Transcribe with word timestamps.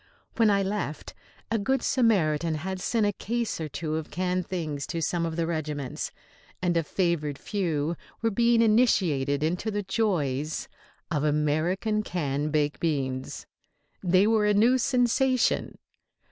When 0.37 0.49
I 0.49 0.63
left, 0.63 1.13
a 1.51 1.59
good 1.59 1.83
Samaritan 1.83 2.55
had 2.55 2.79
sent 2.81 3.05
a 3.05 3.11
case 3.13 3.61
or 3.61 3.69
two 3.69 3.97
of 3.97 4.09
canned 4.09 4.47
things 4.47 4.87
to 4.87 4.99
some 4.99 5.27
of 5.27 5.35
the 5.35 5.45
regiments, 5.45 6.11
and 6.59 6.75
a 6.75 6.81
favoured 6.81 7.37
few 7.37 7.95
were 8.23 8.31
being 8.31 8.63
initiated 8.63 9.43
into 9.43 9.69
the 9.69 9.83
joys 9.83 10.67
of 11.11 11.23
American 11.23 12.01
canned 12.01 12.51
baked 12.51 12.79
beans. 12.79 13.45
They 14.01 14.25
were 14.25 14.47
a 14.47 14.55
new 14.55 14.79
sensation. 14.79 15.77